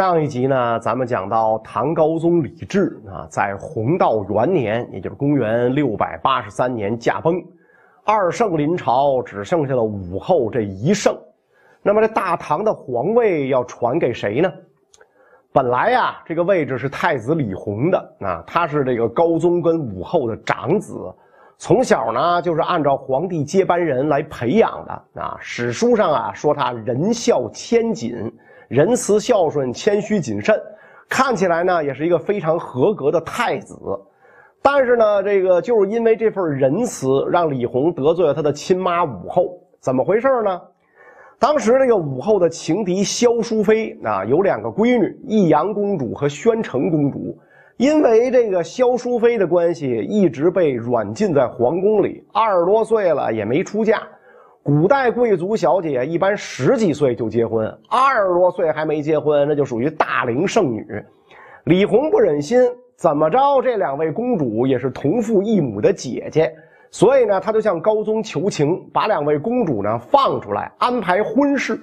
[0.00, 7.34] 上一集呢，咱们讲到唐高宗李治啊，在弘道元年，也就是公元六百八十三年驾崩，
[8.02, 11.14] 二圣临朝，只剩下了武后这一圣。
[11.82, 14.50] 那么这大唐的皇位要传给谁呢？
[15.52, 21.14] 本来呀，这个位置是太子李弘的啊，他是这个高宗跟武后的长子，
[21.58, 25.36] 从小呢就是按照皇帝接班人来培养的啊。
[25.40, 28.32] 史书上啊说他仁孝谦谨。
[28.70, 30.56] 仁慈孝顺、谦虚谨慎，
[31.08, 33.76] 看起来呢也是一个非常合格的太子。
[34.62, 39.58] 但是呢，这个就是因为这份仁慈，让李弘得罪了他的亲妈武后。
[39.80, 40.60] 怎么回事呢？
[41.36, 47.36] 当时这个武后的情敌萧淑妃啊，有两个闺女，义阳公主和宣城公主。
[47.76, 54.00] 因为这个萧淑妃的关系，一直被软禁在皇宫里，二十多岁了也没出嫁。
[54.70, 60.86] 古代贵族小姐一般十几岁就结婚，二十多岁还没结婚，那就属于大龄剩女。
[61.64, 62.62] 李弘不忍心，
[62.94, 63.60] 怎么着？
[63.62, 66.54] 这两位公主也是同父异母的姐姐，
[66.92, 71.76] 所以呢，他就向高宗求情，把两位公主呢放出来，安排婚事。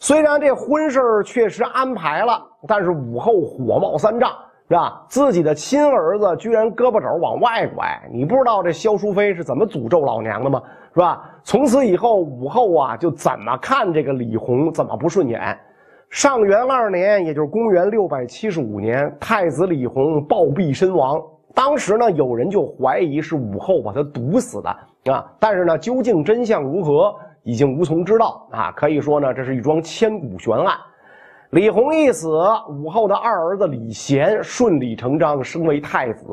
[0.00, 4.32] 虽然这婚事确实安排了，但是武后火冒三丈。
[4.68, 5.04] 是吧？
[5.08, 10.60] 自己的亲儿子居然胳膊肘往外拐，你不知道这萧淑妃是怎么诅咒老娘的吗？
[10.92, 11.30] 是吧？
[11.44, 15.56] 从此以后，武后啊就怎么看这个李弘怎么不顺眼。
[16.10, 21.22] 上元二年，也就是公元六百七十五年，太子李弘暴毙身亡。
[21.54, 24.70] 当时呢，有人就怀疑是武后把他毒死的
[25.12, 28.72] 啊，但是呢，究竟真相如何，已经无从知道啊。
[28.72, 30.76] 可以说呢，这是一桩千古悬案。
[31.50, 32.28] 李弘一死，
[32.68, 36.26] 武后的二儿子李贤顺理成章升为太子。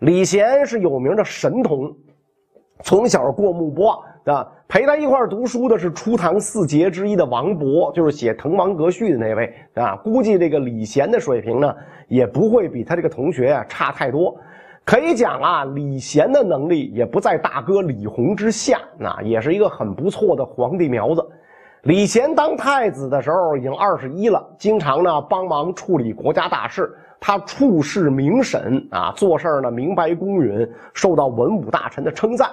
[0.00, 1.94] 李贤是有名的神童，
[2.82, 4.46] 从小过目不忘啊。
[4.68, 9.94] 陪他一块读书的是初唐四杰之一的王勃，就是写《滕王阁序》的那位啊。
[10.02, 11.72] 估计这个李贤的水平呢，
[12.08, 14.36] 也不会比他这个同学啊差太多。
[14.84, 21.24] 可以讲啊，李贤的能力也不在大哥李弘之下，那也是一个很不错的皇帝苗子。
[21.86, 26.92] 李贤当太子的时候已经二十一了，经常呢帮忙处理国家大事。
[27.20, 32.50] 他处事明审啊，做事呢明白公允，受到文武大臣的称赞。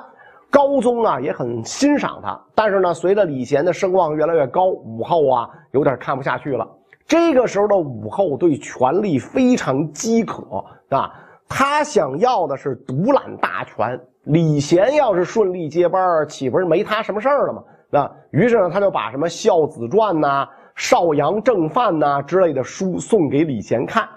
[0.51, 2.39] 高宗啊也很欣赏他。
[2.53, 6.67] 但是呢，随着李贤的声望越来越高，武后啊有点看不下去了。
[7.07, 11.11] 这个时候的武后对权力非常饥渴啊，
[11.49, 13.99] 她想要的是独揽大权。
[14.25, 17.63] 李贤要是顺利接班，岂不是没他什么事儿了吗？
[17.93, 20.43] 那于是呢，他就把什么《孝子传》呐、
[20.73, 24.09] 《少阳正范》呐之类的书送给李贤看。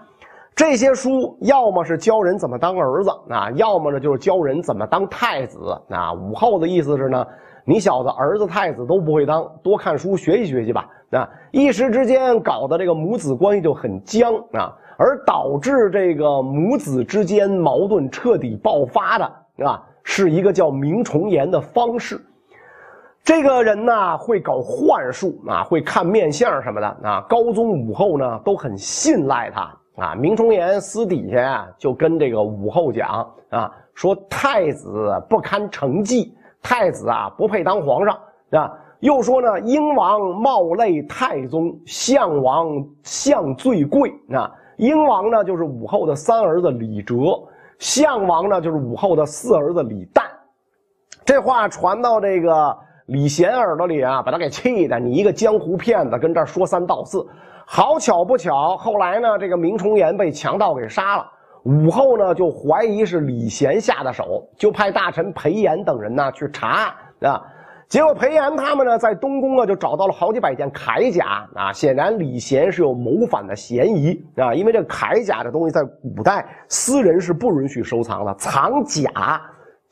[0.54, 5.78] 这些书要么是教人怎么当儿子，啊，要么呢就是教人怎么当太子。
[5.91, 7.26] 啊，武后的意思是呢，
[7.66, 10.88] 你小子儿子太子都不会当，多看书学习学习吧。
[11.10, 19.25] 啊，一时之间搞得这个母子关系就很僵啊，而导致这个母子之间矛盾彻底爆发的
[19.66, 22.19] 啊，是一个叫明崇言的方式。
[23.26, 27.26] 这个人呢会搞幻术啊，会看面相什么的啊。
[27.28, 29.62] 高宗武后呢都很信赖他
[29.97, 30.14] 啊。
[30.14, 36.32] 明崇颜私底下啊就跟这个武后讲啊，说太子不堪成绩，
[36.62, 38.16] 太子啊不配当皇上
[38.53, 38.72] 啊。
[39.00, 42.69] 又说呢，英王冒类太宗，相王
[43.03, 44.48] 相最贵啊。
[44.76, 47.16] 英王呢就是武后的三儿子李哲，
[47.81, 50.22] 相王呢就是武后的四儿子李旦。
[51.25, 52.86] 这话传到这个。
[53.06, 54.99] 李贤耳朵里啊，把他给气的。
[54.99, 57.25] 你一个江湖骗子，跟这儿说三道四。
[57.65, 61.27] 好巧不巧，后来呢，这个明崇颜被强盗给杀了。
[61.62, 67.41] 武后呢，就怀疑是李贤下的手，就派大臣裴炎等人呢去查啊。
[67.88, 71.73] 结果裴炎他们呢，在东宫啊，就找到了好几百件铠甲啊。
[71.73, 79.41] 显然李贤是有谋反的嫌疑啊，因为这铠甲这东西在古代私人是不允许收藏的，藏甲。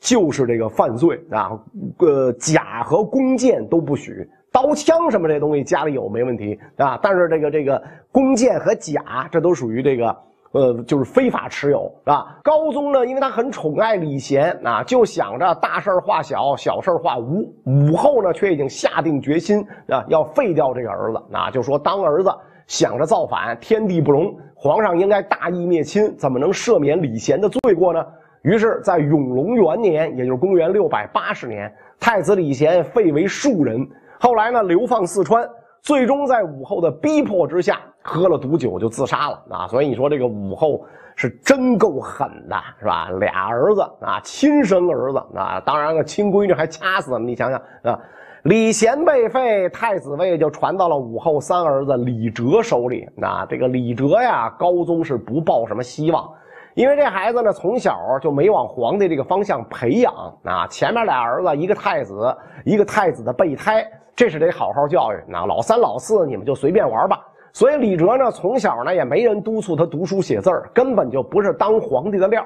[0.05, 1.59] 就是这个犯罪啊，
[1.97, 7.81] 呃，甲和弓箭都不许，刀枪什么这东西家里有没问题啊，但是这个这个
[8.11, 10.15] 弓箭和甲这都属于这个
[10.51, 12.37] 呃，就是非法持有啊。
[12.43, 17.51] 高宗呢，因为他很宠爱李贤啊，就想着大事化小，小事化无。
[17.65, 22.29] 武后呢，却已经下定决心啊，要废掉这个儿子啊，就说当儿子
[22.67, 28.05] 想着造反，天地不容，皇上应该大义灭亲，怎么能赦免李贤的罪过呢？
[28.45, 33.83] 于是，在永隆元年，也就是公元六百八十年，太子李贤废为庶人。
[34.19, 35.49] 后来呢，流放四川，
[35.81, 39.67] 最终在武后的逼迫之下，喝了毒酒就自杀了啊！
[39.67, 43.09] 所以你说这个武后是真够狠的，是吧？
[43.19, 47.99] 俩儿子啊，亲生儿子啊，当然了，亲闺女还掐死了，你想想啊。
[48.43, 53.09] 李贤被废，太子位就传到了武后三儿子李哲手里。
[53.17, 56.29] 那这个李哲呀，高宗是不抱什么希望，
[56.75, 60.13] 因为这孩子呢从小就没往皇帝这个方向培养
[60.43, 60.67] 啊。
[60.67, 63.83] 前面俩儿子，一个太子，一个太子的备胎，
[64.15, 65.15] 这是得好好教育。
[65.27, 67.19] 那老三老四你们就随便玩吧。
[67.51, 72.45] 所以李哲呢，从小呢也没人督促他读书写字根本就不是当皇帝的料。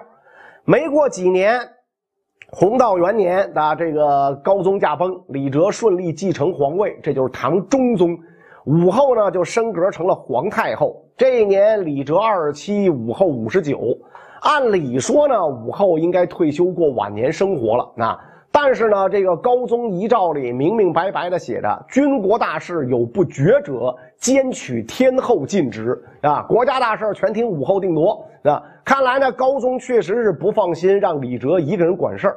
[0.64, 1.60] 没过几年。
[2.52, 8.18] 弘道元年啊这个高宗驾崩，李哲顺利继承皇位，这就是唐中宗。
[8.66, 11.04] 武后呢就升格成了皇太后。
[11.18, 13.98] 这一年李哲二十七，武后五十九。
[14.42, 17.92] 按理说呢，武后应该退休过晚年生活了。
[17.96, 18.18] 那
[18.52, 26.42] 但是呢，这个高宗遗诏里明明白白的写着：“军国大事有不决者，兼取天后尽职啊！
[26.44, 32.34] 国家大事全听武后定夺啊！”看来呢，高宗确实是不放心让李哲一个人管事。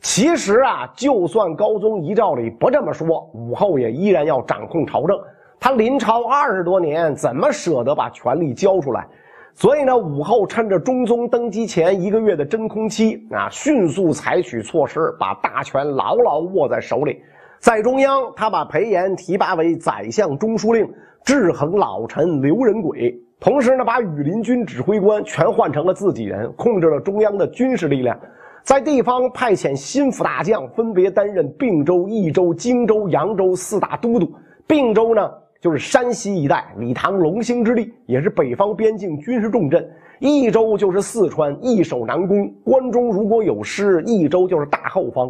[0.00, 5.18] 其实啊，就算高宗遗诏里不这么说，武后也依然要掌控朝政。
[5.60, 9.06] 他临朝二十多年，怎么舍得把权力交出来？
[9.54, 17.20] 所以呢，武后趁着中宗登基前一个月的真空期啊，迅速采取措施，把大权牢牢握在手里。
[17.58, 20.88] 在中央，他把裴炎提拔为宰相中书令，
[21.24, 28.16] 制衡老臣刘仁轨；同时呢，把羽林军指挥官全换成了自己人，控制了中央的军事力量。
[28.62, 34.32] 在地方派遣心腹大将，分别担任并州、益州、荆州、扬州四大都督。
[34.68, 35.28] 并州呢，
[35.60, 39.82] 就是山西一带李唐龙兴之地，也是北方边境军事重镇；
[40.20, 42.48] 益州就是四川，易守难攻。
[42.64, 45.28] 关中如果有失，益州就是大后方。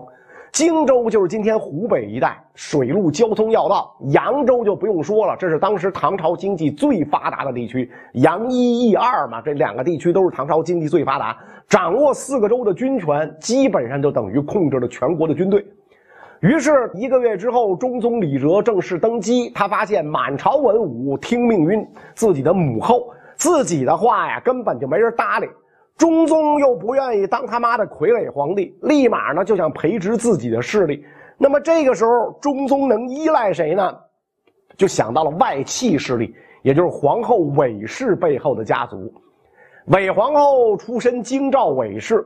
[0.51, 11.37] 荆州就是今天湖北一带水陆交通要道，扬州就不用说了，这是当时唐朝经济最发达的地区，扬一、益二嘛，这两个地区都是唐朝经济最发达。
[11.69, 15.65] 掌握四个州的军权，基本上就等于控制了全国的军队。
[16.41, 25.49] 于是，一个月之后，中宗李哲正式登基，他发现满朝文武听命于自己的母后，自己的话呀根本就没人搭理。
[25.97, 31.05] 中宗又不愿意当他妈的傀儡皇帝，立马呢就想培植自己的势力。
[31.37, 33.99] 那么这个时候，中宗能依赖谁呢？
[34.77, 36.33] 就想到了外戚势力，
[36.63, 39.13] 也就是皇后韦氏背后的家族。
[39.87, 42.25] 韦皇后出身京兆韦氏，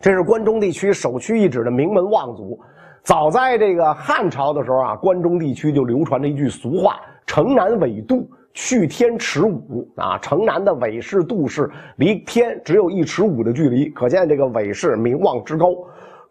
[0.00, 2.58] 这是关中地区首屈一指的名门望族。
[3.06, 10.16] 早在这个汉朝的时候啊，关中地区就流传着一句俗话：“城南纬度。”去天尺五啊！
[10.16, 15.74] 城南的韦氏、杜氏离天只有一尺五的距离，可见这个韦氏名望之高。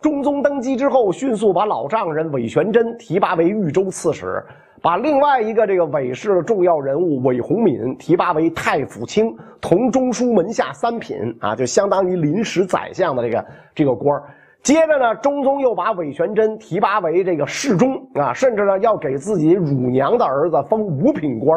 [0.02, 4.44] 中宗登基之后，迅速把老丈人韦玄贞提拔为豫州刺史，
[4.82, 9.32] 把另外一个这个韦氏的重要人物韦弘敏提拔为太府卿，
[9.62, 13.46] 同中书门下三品啊，就相当于临时宰相的这个
[13.76, 14.20] 这个官
[14.66, 21.56] 接着呢，中宗又把韦玄真提拔为这个侍中啊，甚至呢要给自己乳娘的儿子封五品官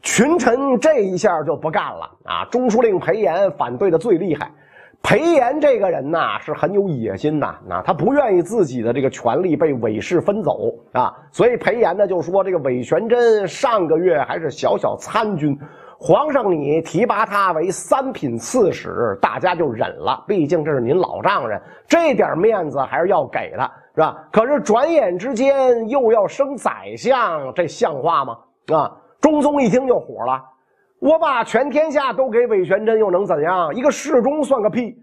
[0.00, 2.44] 群臣这一下就不干了啊！
[2.48, 4.48] 中书令裴炎反对的最厉害。
[5.02, 15.58] 裴炎这个人呐是很有野心的，那他不愿意自己的这个权力被韦氏分走啊，所以裴炎呢就说这个韦玄真上个月还是小小参军，
[15.98, 24.28] 皇上你提拔他为三品刺史，大家就忍了，毕竟这是您老丈人，这点面子还是要给的，是吧？
[24.30, 28.36] 可是转眼之间又要升宰相，这像话吗？
[28.72, 28.92] 啊！
[29.20, 30.40] 中宗一听就火了，
[31.00, 33.74] 我把全天下都给韦玄真，又能怎样？
[33.74, 34.94] 一个侍中算个屁，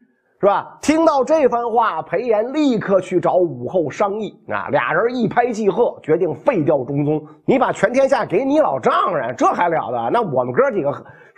[0.44, 0.78] 是吧？
[0.82, 7.26] 听到这番话，裴炎立刻去找武后商议啊，俩人一拍即合，决定废掉中宗。
[7.46, 10.10] 你把全天下给你老丈人，这还了得？
[10.12, 10.92] 那我们哥几个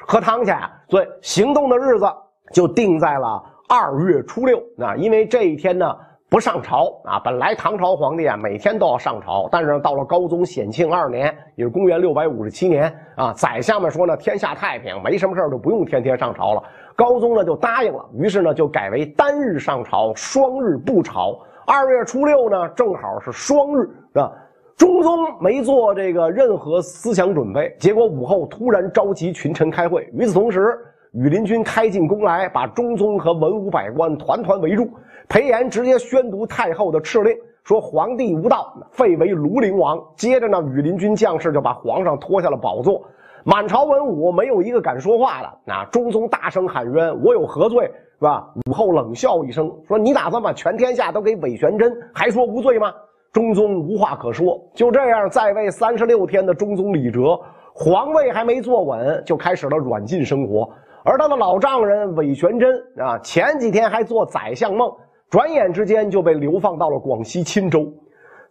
[0.08, 0.52] 喝汤去。
[0.90, 2.08] 所以行动的日子
[2.52, 5.96] 就定在了二月初六啊，因为这一天呢。
[6.28, 7.20] 不上朝啊！
[7.24, 16.64] 本来唐朝皇帝啊每天都要上朝，但是到了高宗显庆二年，也是公元六百五十七年啊，宰相们说呢，天下太平，没什么事儿，就不用天天上朝了。
[16.96, 21.40] 高宗呢就答应了，于是呢就改为单日上朝，双日不朝。
[21.68, 23.82] 二月初六呢正好是双日，
[24.14, 24.32] 是吧？
[24.76, 30.78] 中宗没做这个任何思想准备，结果武后突然召集群臣开会，与此同时。
[31.16, 34.86] 羽林军开进宫来，把中宗和文武百官团团围住。
[35.30, 39.98] 裴炎直接宣读太后的敕令，说皇帝无道，废为庐陵王。
[40.18, 43.02] 接着呢，羽林军将士就把皇上拖下了宝座。
[43.46, 45.50] 满朝文武没有一个敢说话的。
[45.64, 47.90] 那中宗大声喊冤：“我有何罪？
[48.20, 52.92] 是吧？”武后冷笑一声，说：“你打算把全天下都给韦玄真，还说无罪吗？”
[53.32, 54.62] 中宗无话可说。
[54.74, 57.40] 就这样，在位三十六天的中宗李哲，
[57.74, 60.70] 皇位还没坐稳，就开始了软禁生活。
[61.06, 64.92] 而他的老丈人韦玄真啊，前几天还做宰相梦，
[65.30, 67.88] 转眼之间就被流放到了广西钦州。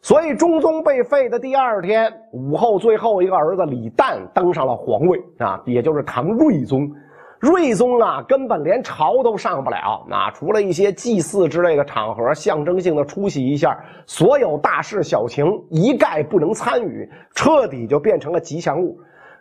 [0.01, 6.89] 所以，中宗被废的第二天，武后最后一个儿子李旦登上了皇位啊，也就是唐睿宗。
[7.41, 18.97] 睿宗啊，根本连朝都上不了啊，除了一些祭祀之类的场合，象征性的出席一下，所有大事小情一概不能参与，彻底就变成了吉祥物。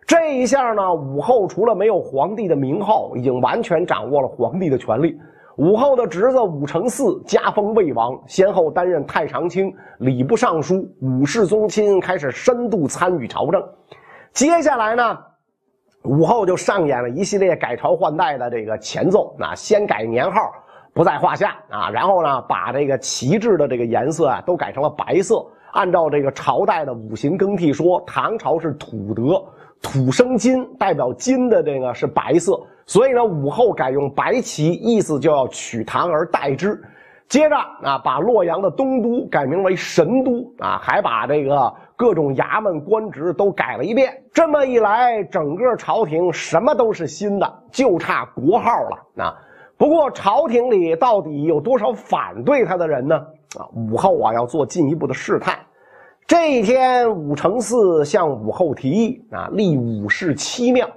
[0.05, 5.17] 这一下呢，武后除了没有皇帝的名号，已经完全掌握了皇帝的权力。
[5.57, 13.63] 武后的侄子武承嗣加封魏王，先后担任太常卿、礼部尚书、武士宗亲，开始深度参与朝政。
[14.33, 15.17] 接下来呢，
[16.03, 19.36] 武后就上演了一系列改朝换代的这个前奏。
[19.38, 20.51] 那先改年号
[20.91, 25.45] 不在话下啊，然后呢，把这个旗帜的这个颜色啊都改成了白色。
[25.72, 29.43] 按照这个朝代的五行更替说，唐朝是土德，
[29.84, 32.60] 土生金，代表金的这个是白色。
[32.88, 36.82] 所以呢，武后改用白旗，意思就要取唐而代之。
[37.30, 44.13] 接着啊，把洛阳的东都改名为神都啊，还把这个各种衙门官职都改了一遍。
[44.34, 49.36] 这么一来，整个朝廷什么都是新的，就差国号了啊。
[49.78, 53.16] 不过朝廷里到底有多少反对他的人呢？
[53.58, 55.58] 啊，武后啊要做进一步的试探。
[56.25, 60.89] 这一天，武承嗣向武后提议啊，立武氏七庙。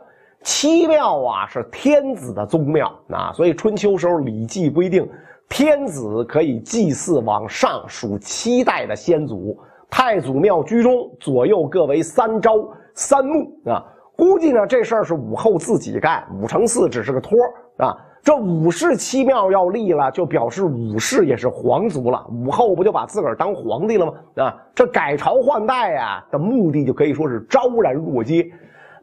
[0.42, 5.08] 七庙啊是天子的宗庙啊，所以春秋时候《礼记》规定，
[5.48, 9.58] 天子可以祭祀往上数七代的先祖。
[9.90, 13.84] 太祖庙居中，左右各为三朝三墓啊。
[14.14, 17.36] 估计呢这事儿是武后自己干，武承嗣只是个托
[17.78, 17.96] 啊。
[18.26, 22.26] 这武氏七庙要立了，就表示武氏也是皇族了。
[22.28, 24.12] 武后不就把自个儿当皇帝了吗？
[24.42, 28.50] 啊，这改朝换代啊的目的就可以说是昭然若揭。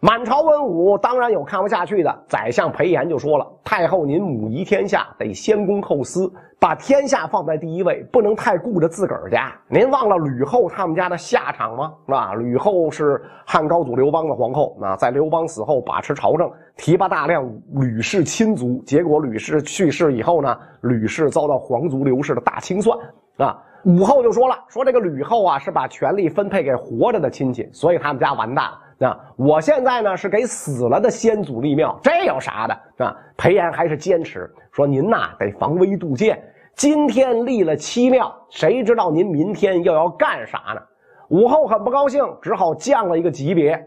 [0.06, 6.30] 满朝文武当然有看不下去的，宰相裴炎就说了：“太后您母仪天下，得先公后私，
[6.60, 9.56] 把天下放在第一位，不能太顾着自个儿家。
[9.70, 11.94] 您忘了吕后他们家的下场吗？
[12.06, 23.00] 是吧，吕后是汉高祖刘邦的皇后，啊，在刘邦死后把持朝政，提拔大量吕氏亲族，结果吕氏去世以后呢，吕氏遭到皇族刘氏的大清算，
[23.38, 33.16] 啊，武后就说了，说这个吕后啊是把权力分配给活着的亲戚，所以他们家完蛋了。”那我现在呢是给死了的先祖立庙，这有啥的啊？
[33.36, 36.42] 裴炎还是坚持说您呐得防微杜渐。
[36.76, 40.82] 今天立了七庙，谁知道您明天又要干啥呢？
[41.30, 43.84] 武后很不高兴，只好降了一个级别，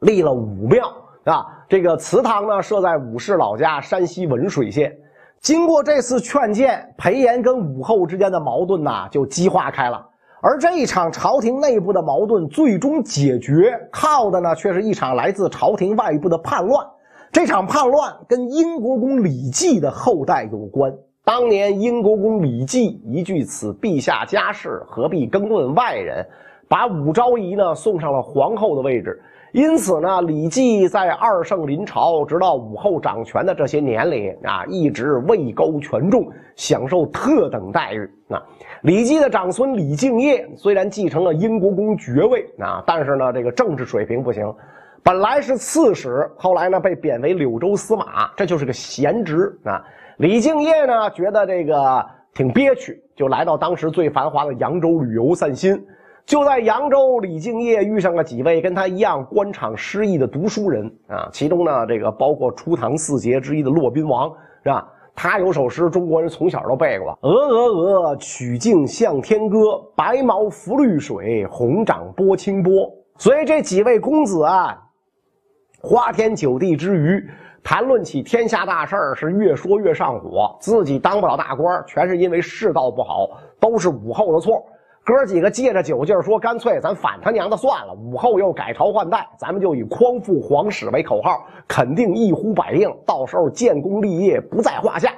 [0.00, 0.92] 立了武庙
[1.24, 1.46] 啊。
[1.68, 4.96] 这个祠堂呢设在武氏老家山西文水县。
[5.40, 10.06] 经过这次劝谏，裴炎跟武后之间的矛盾呐就激化开了。
[10.48, 16.86] 而这一场朝廷内部的矛盾最终解决，靠的呢却是一场来自朝廷外部的叛乱。
[17.32, 20.94] 这场叛乱跟英国公李绩的后代有关。
[21.24, 26.24] 当年英国公李绩一句“此陛下家事，何必更论外人”，
[26.70, 29.20] 把武昭仪呢送上了皇后的位置。
[29.56, 38.36] 因此呢，李绩在二圣临朝直到武后掌权的这些年里啊，一直位高权重，享受特等待遇啊。
[38.82, 44.44] 李绩的长孙李敬业虽然继承了英国公爵位啊，但是呢，这个政治水平不行。
[45.02, 49.82] 本来是刺史，后来呢被贬为柳州司马，这就是个闲职啊。
[50.18, 55.82] 李敬业呢觉得这个挺憋屈，就来到当时最繁华的扬州旅游散心。
[56.26, 64.28] 就在扬州，李敬业遇上了几位跟他一样官场失意的读书人啊，其中呢这个包括初唐四杰之一的骆宾王，
[64.64, 64.92] 是吧？
[65.14, 74.76] 他有首诗，中国人从小都背过：“鹅鹅鹅，曲径向天歌，白毛浮绿水，红掌拨清波。”所以这几位公子啊，
[75.80, 77.24] 花天酒地之余，
[77.62, 80.54] 谈论起天下大事是越说越上火。
[80.60, 83.28] 自己当不了大官，全是因为世道不好，
[83.60, 84.62] 都是武后的错。
[85.06, 95.12] 哥几个借着酒劲说：“干脆咱反他娘的算了。”武后又改朝换代，咱们就以匡复皇室为口号，肯定一呼百应，到时候建功立业不在话下。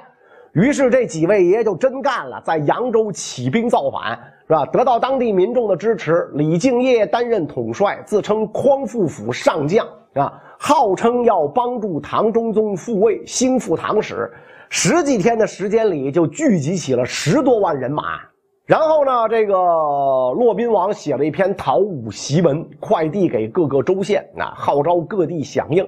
[0.53, 4.11] 于是这几位爷就真干了，在扬州起兵造反，
[4.47, 4.63] 是吧？
[4.67, 14.31] 得到当地民众的支持，李敬业担任统帅，自称匡复府上将，啊，号称要帮助唐中宗复位，兴复唐史。
[14.69, 18.03] 十几天的时间里，就聚集起了十多万人马。
[18.69, 25.83] 然后呢，这个骆宾王写了一篇讨武檄文，快递给各个州县，啊，号召各地响应。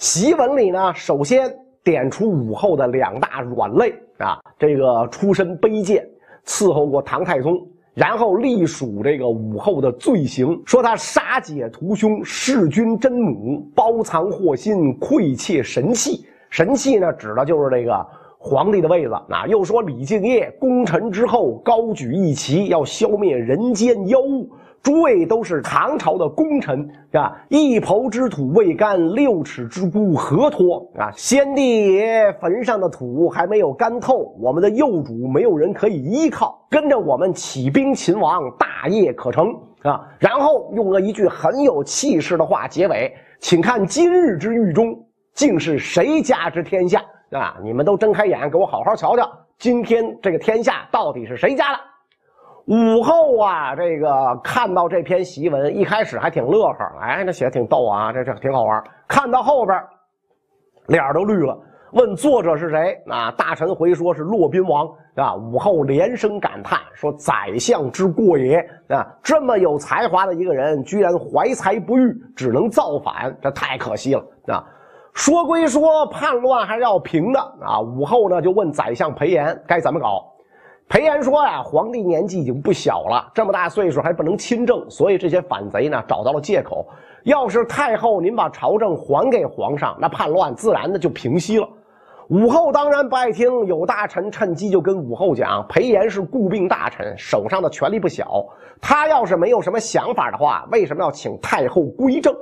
[0.00, 1.48] 檄文里呢，首先
[1.84, 6.04] 点出武后的两大软肋啊，这个出身卑贱，
[6.44, 7.56] 伺候过唐太宗，
[7.94, 16.26] 然后隶属这个武后的罪行，说他杀姐屠兄，弑君真母，包藏祸心，窥窃神器。
[16.50, 18.04] 神器呢，指的就是这个
[18.44, 19.14] 皇帝的位子。
[19.30, 24.50] 啊，又说李敬业功臣之后，高举义旗，要消灭人间妖物。
[24.82, 31.10] 诸位都是唐朝的功臣啊，一抔之土未干，六尺之孤何托啊？
[31.16, 40.06] 先帝爷坟上的土还没有干透，我们的幼主没有人可以依靠，跟着我们起兵秦王，大业可成啊！
[40.18, 44.94] 然后用了一句很有气势的话结尾，请看今日之狱中，
[45.32, 47.02] 竟是谁家之天下
[47.38, 47.56] 啊？
[47.62, 51.80] 你们都睁开眼，给我好好瞧瞧，今天这个天下到底是谁家的？
[52.66, 58.82] 武后啊，这个看到这篇檄文，一开始还挺乐呵，哎，那写的挺逗啊，这这挺好玩。
[59.06, 59.78] 看到后边，
[60.86, 61.58] 脸都绿了，
[61.92, 62.98] 问作者是谁？
[63.06, 65.34] 啊，大臣回说是骆宾王啊。
[65.34, 68.56] 武后连声感叹说：“宰相之过也
[68.88, 69.06] 啊！
[69.22, 74.64] 这么有才华的一个人，居然怀才不遇，只能造反，这太可惜了啊！”
[75.14, 77.80] 说归说，叛乱还是要平的啊。
[77.80, 80.30] 武后呢，就问宰相裴炎该怎么搞。
[80.88, 86.86] 裴炎说呀，皇帝年纪已经不小了，这么大岁数还不能亲政，所以这些反贼呢找到了借口。
[87.22, 91.68] 要是太后您把朝政还给皇上，那叛乱自然的就平息了。
[92.28, 98.44] 武后当然不爱听，有大臣趁机就跟武后讲，裴炎是顾病大臣，手上的权力不小，
[98.80, 102.34] 他要是没有什么想法的话，为什么要请太后归政？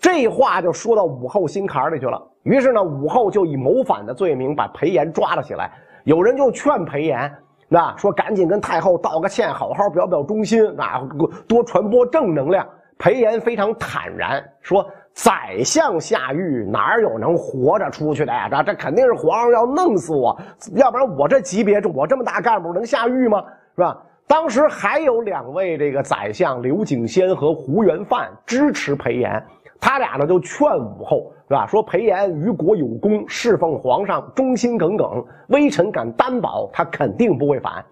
[0.00, 2.20] 这话就说到武后心坎里去了。
[2.42, 5.70] 于是呢，武后就以谋反的罪名把裴炎抓了起来。
[6.04, 7.30] 有人就劝裴炎。
[7.68, 11.06] 那说赶紧跟太后道个歉，好好表表忠心啊，
[11.46, 12.66] 多传播正能量。
[12.98, 18.48] 裴炎非常坦然说：“宰相下狱，哪有能活着出去的呀？
[18.50, 20.36] 这这肯定是皇上要弄死我，
[20.74, 23.44] 要不然我这级别，我这么大干部能下狱吗？
[23.76, 29.42] 是吧？”当时还有两位这个宰相刘景先和胡元范支持裴炎。
[29.80, 31.66] 他俩呢就劝武后，是吧？
[31.66, 37.84] 说裴炎于国有功，侍奉皇上，忠心耿耿，微臣敢担保，他肯定不会反。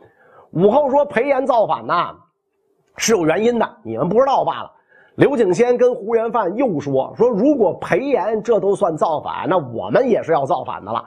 [0.53, 2.15] 武后说：“裴炎造反呐，
[2.97, 4.71] 是有原因的，你们不知道罢了。”
[5.17, 11.05] 刘景先跟胡元范又说：“说如果裴炎这都算造反，那我们也是要造反的了。”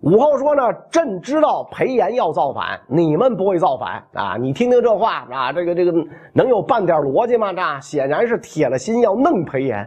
[0.00, 4.36] 武后说：“呢，朕知道裴炎要造反，你们不会造反啊！
[4.40, 5.92] 你听听这话啊，这个这个
[6.32, 7.52] 能有半点逻辑吗？
[7.52, 9.86] 这显然是铁了心要弄裴炎。”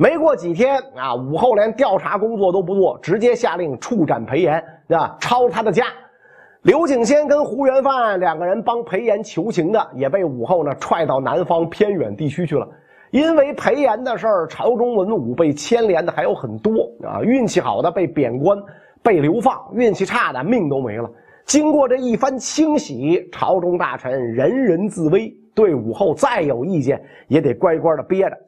[0.00, 4.54] 没过几天啊，武后连调查工作都不做，直接下令处斩裴炎，
[4.88, 5.84] 啊，抄他的家。
[6.62, 12.66] 刘景先跟胡元范两个人帮裴炎求情的，也被武后呢踹到南方偏远地区去了。
[13.10, 17.20] 因为裴炎的事儿，朝中文武被牵连的还有很多啊。
[17.22, 18.56] 运气好的被贬官、
[19.02, 21.10] 被流放，运气差的命都没了。
[21.44, 28.38] 经过这一番清洗，朝中大臣人人自危，对武后再有意见也得乖乖的憋着。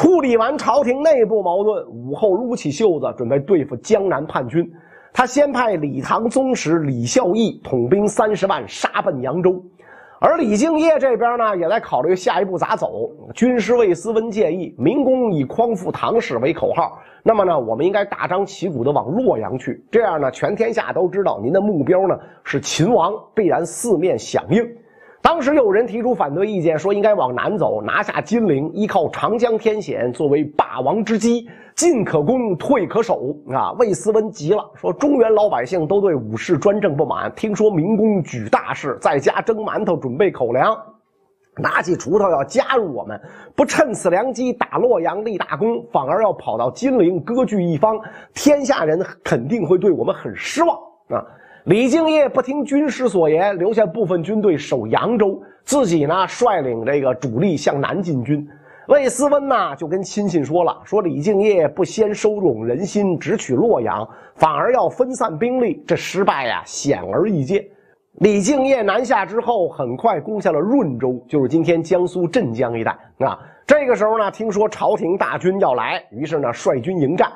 [0.00, 4.66] 处理完朝廷内部矛盾，武后撸起袖子准备对付江南叛军。
[5.12, 9.62] 他先派李唐宗室李孝义统兵三十万杀奔扬州，
[10.18, 13.10] 而李敬业这边呢也在考虑下一步咋走。
[13.34, 24.66] 军师魏思温建议明公以匡复唐史为口号，那么呢我们应该大张旗鼓的往洛阳去，这样呢全天下都知道您的目标呢是秦王，必然四面响应。
[25.22, 33.36] 当时有人提出反对意见，说应该往南走，拿下金陵，依靠长江天险作为霸王之基，进可攻，退可守。
[33.50, 40.74] 啊，魏思温急了，说中原老百姓都对武士专政不满，听说明公举大事，在家蒸馒头准备口粮，
[41.56, 43.20] 拿起锄头要加入我们，
[43.54, 48.00] 不趁此良机打洛阳立大功，反而要跑到金陵割据一方，
[48.32, 50.74] 天下人肯定会对我们很失望
[51.08, 51.22] 啊。
[51.64, 58.48] 李敬业不听军师所言，留下部分军队守扬州，自己呢率领这个主力向南进军。
[58.88, 67.62] 魏思温呢就跟亲信说了，说李敬业不先收拢人心，直取洛阳，反而要分散兵力，这失败呀显而易见。
[68.14, 73.38] 李敬业南下之后，很快攻下了润州，就是今天江苏镇江一带啊。
[73.66, 77.30] 这个时候呢，听说朝廷大军要来，于是呢率军迎战，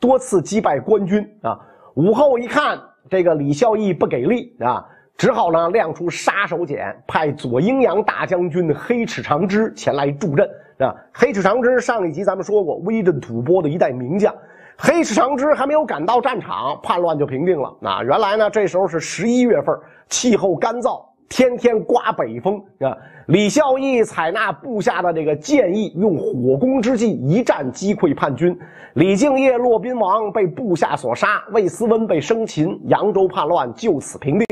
[0.00, 1.56] 多次击败官军啊。
[1.94, 2.76] 武后一看。
[3.10, 4.84] 这个李孝义不给力啊，
[5.16, 10.94] 只好呢亮出杀手锏，派左阴阳大将军黑齿长之前来助阵啊。
[11.12, 14.34] 黑齿长之上一集咱们说过，威震吐蕃的一代名将。
[14.76, 18.02] 黑齿长之还没有赶到战场，叛乱就平定了啊。
[18.04, 19.76] 原来呢，这时候是十一月份，
[20.08, 21.04] 气候干燥。
[21.28, 22.96] 天天刮北风啊！
[23.26, 28.58] 李孝义采纳部下的这个建议，用火攻之计一战击溃叛军。
[28.94, 34.46] 李敬业、骆宾王被部下所杀，魏思温被生擒，扬州叛乱就此平定。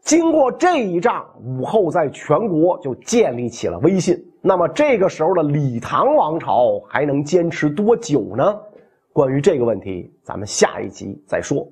[0.00, 4.16] 经过这一仗，武后在全国就建立起了威信。
[4.40, 8.56] 那么这个时候的李唐王朝还能坚持多久呢？
[9.12, 11.66] 关于这个问题，咱们下一集再说。